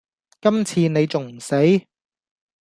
[0.41, 1.53] 今次你仲唔死